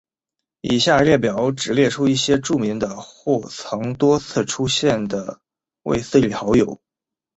[0.61, 5.39] 以下列表只列出一些著名的或曾多次出现的
[5.83, 6.81] 卫斯理好友。